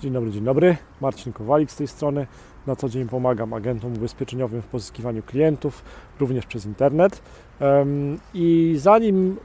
[0.00, 0.76] Dzień dobry, dzień dobry.
[1.00, 2.26] Marcin Kowalik z tej strony.
[2.66, 5.84] Na co dzień pomagam agentom ubezpieczeniowym w pozyskiwaniu klientów,
[6.20, 7.22] również przez internet.
[8.34, 9.36] I zanim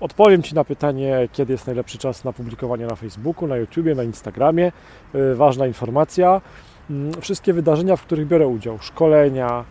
[0.00, 4.02] odpowiem Ci na pytanie, kiedy jest najlepszy czas na publikowanie na Facebooku, na YouTubie, na
[4.02, 4.72] Instagramie,
[5.14, 6.40] y, ważna informacja.
[6.90, 9.64] Mm, wszystkie wydarzenia, w których biorę udział, szkolenia,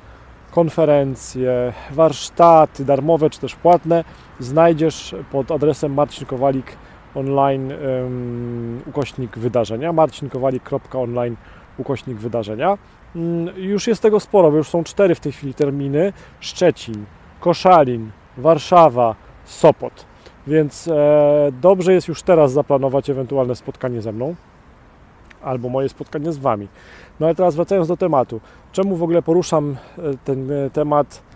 [0.51, 4.03] konferencje, warsztaty darmowe czy też płatne,
[4.39, 7.73] znajdziesz pod adresem marcinkowalik.com online
[8.85, 11.35] ukośnik wydarzenia, marcinkowalik.online
[11.77, 12.77] ukośnik wydarzenia.
[13.55, 16.13] Już jest tego sporo, bo już są cztery w tej chwili terminy.
[16.39, 17.05] Szczecin,
[17.39, 20.05] Koszalin, Warszawa, Sopot.
[20.47, 24.35] Więc e, dobrze jest już teraz zaplanować ewentualne spotkanie ze mną
[25.43, 26.67] albo moje spotkanie z Wami.
[27.19, 28.41] No ale teraz wracając do tematu.
[28.71, 31.34] Czemu w ogóle poruszam e, ten e, temat Mm,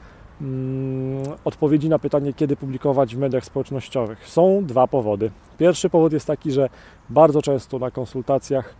[1.45, 4.27] odpowiedzi na pytanie, kiedy publikować w mediach społecznościowych.
[4.27, 5.31] Są dwa powody.
[5.57, 6.69] Pierwszy powód jest taki, że
[7.09, 8.75] bardzo często na konsultacjach,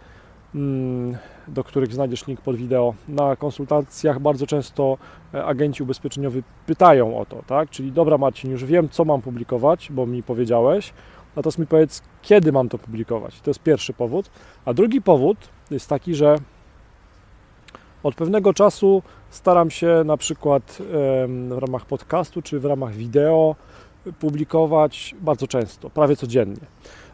[0.56, 1.18] mm,
[1.48, 4.98] do których znajdziesz link pod wideo, na konsultacjach bardzo często
[5.34, 7.70] e, agenci ubezpieczeniowi pytają o to, tak?
[7.70, 10.94] Czyli dobra Marcin, już wiem, co mam publikować, bo mi powiedziałeś,
[11.36, 13.42] natomiast mi powiedz, kiedy mam to publikować.
[13.42, 14.30] To jest pierwszy powód.
[14.66, 15.38] A drugi powód
[15.72, 16.36] jest taki, że
[18.04, 20.78] od pewnego czasu staram się na przykład
[21.50, 23.56] w ramach podcastu czy w ramach wideo
[24.20, 26.68] publikować bardzo często, prawie codziennie.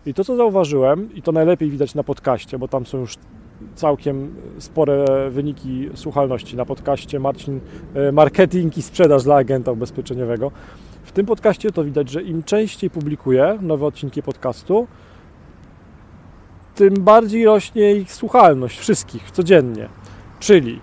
[0.05, 3.17] I to, co zauważyłem, i to najlepiej widać na podcaście, bo tam są już
[3.75, 7.59] całkiem spore wyniki słuchalności na podcaście Marcin
[7.93, 10.52] e, Marketing i Sprzedaż dla agenta ubezpieczeniowego.
[11.03, 14.88] W tym podcaście to widać, że im częściej publikuję nowe odcinki podcastu,
[16.75, 19.89] tym bardziej rośnie ich słuchalność wszystkich codziennie.
[20.39, 20.80] Czyli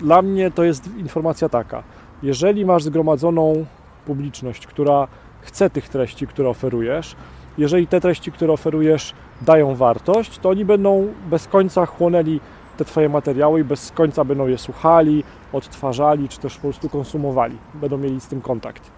[0.00, 1.82] dla mnie to jest informacja taka:
[2.22, 3.66] jeżeli masz zgromadzoną
[4.06, 5.08] publiczność, która
[5.40, 7.16] chce tych treści, które oferujesz,
[7.58, 12.40] jeżeli te treści, które oferujesz, dają wartość, to oni będą bez końca chłonęli
[12.76, 17.58] te Twoje materiały i bez końca będą je słuchali, odtwarzali, czy też po prostu konsumowali.
[17.74, 18.90] Będą mieli z tym kontakt.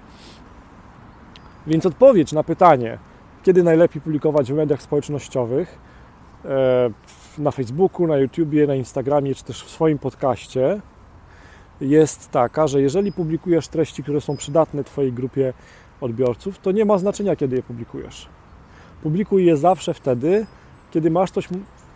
[1.67, 2.99] Więc odpowiedź na pytanie,
[3.43, 5.79] kiedy najlepiej publikować w mediach społecznościowych,
[6.45, 6.91] e,
[7.39, 10.81] na Facebooku, na YouTubie, na Instagramie, czy też w swoim podcaście
[11.81, 15.53] jest taka, że jeżeli publikujesz treści, które są przydatne Twojej grupie
[16.01, 18.29] odbiorców, to nie ma znaczenia, kiedy je publikujesz.
[19.03, 20.47] Publikuj je zawsze wtedy,
[20.91, 21.49] kiedy masz coś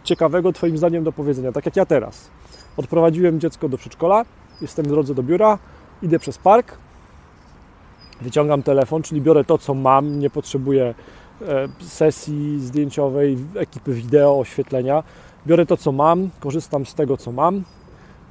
[0.05, 1.53] ciekawego Twoim zdaniem do powiedzenia.
[1.53, 2.31] Tak jak ja teraz.
[2.77, 4.25] Odprowadziłem dziecko do przedszkola,
[4.61, 5.59] jestem w drodze do biura,
[6.03, 6.79] idę przez park,
[8.21, 10.95] wyciągam telefon, czyli biorę to, co mam, nie potrzebuję
[11.43, 15.03] e, sesji zdjęciowej, ekipy wideo, oświetlenia.
[15.47, 17.63] Biorę to, co mam, korzystam z tego, co mam,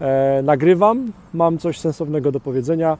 [0.02, 2.97] e, nagrywam, mam coś sensownego do powiedzenia,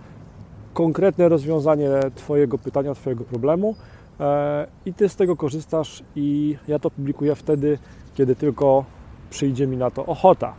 [0.74, 3.76] konkretne rozwiązanie Twojego pytania, Twojego problemu.
[4.20, 7.78] E, i Ty z tego korzystasz i ja to publikuję wtedy,
[8.16, 8.86] kiedy tylko
[9.30, 10.54] przyjdzie mi na to ochota.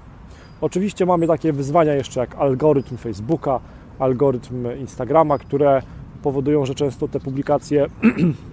[0.61, 3.61] Oczywiście mamy takie wyzwania jeszcze jak algorytm Facebooka,
[3.99, 5.83] algorytm Instagrama, które
[6.23, 7.87] powodują, że często te publikacje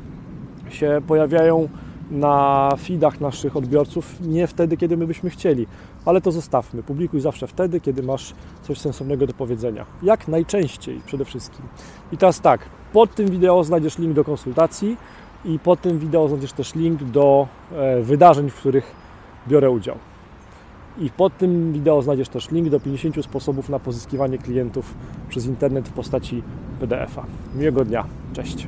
[0.69, 1.69] się pojawiają
[2.11, 5.67] na feedach naszych odbiorców nie wtedy, kiedy my byśmy chcieli,
[6.05, 6.83] ale to zostawmy.
[6.83, 9.85] Publikuj zawsze wtedy, kiedy masz coś sensownego do powiedzenia.
[10.03, 11.65] Jak najczęściej przede wszystkim.
[12.11, 14.97] I teraz tak, pod tym wideo znajdziesz link do konsultacji
[15.45, 18.95] i pod tym wideo znajdziesz też link do e, wydarzeń, w których
[19.47, 19.97] biorę udział.
[20.97, 24.93] I pod tym wideo znajdziesz też link do 50 sposobów na pozyskiwanie klientów
[25.29, 26.43] przez internet w postaci
[26.79, 27.23] PDF-a.
[27.55, 28.05] Miłego dnia.
[28.33, 28.67] Cześć.